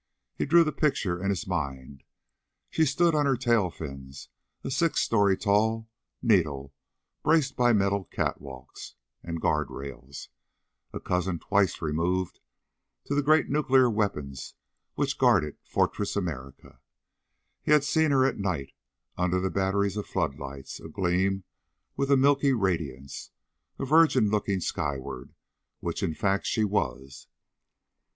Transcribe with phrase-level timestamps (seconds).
[0.35, 2.01] He drew the picture in his mind.
[2.71, 4.29] She stood on her tail fins;
[4.63, 5.89] a six story tall
[6.23, 6.73] needle
[7.21, 10.29] braced by metal catwalks and guard rails;
[10.91, 12.39] a cousin twice removed
[13.05, 14.55] to the great nuclear weapons
[14.95, 16.79] which guarded Fortress America.
[17.61, 18.71] He had seen her at night,
[19.19, 21.43] under the batteries of floor lights, agleam
[21.95, 23.29] with a milky radiance;
[23.77, 25.35] a virgin looking skyward,
[25.79, 27.27] which, in fact, she was.